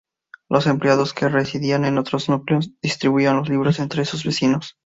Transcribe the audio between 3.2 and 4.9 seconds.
los libros entre sus vecinos.